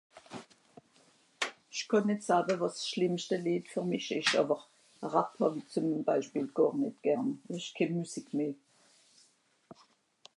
sch'kànn 1.75 2.07
nìt 2.09 2.21
sawe 2.29 2.53
wàs 2.61 2.75
schlìmmschte 2.89 3.35
Leed 3.45 3.65
ver 3.71 3.85
mìsch 3.89 4.11
esch 4.17 4.35
àwer 4.41 4.61
Rap 5.13 5.29
hawie 5.39 5.67
zum 5.71 5.87
beischpeel 6.07 6.49
gàr 6.57 6.73
nìt 6.81 6.95
gern 7.05 7.25
esch 7.55 7.69
keh 7.75 7.93
musique 7.97 8.33
meh 8.37 8.55